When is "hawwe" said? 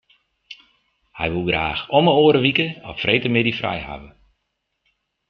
3.89-4.09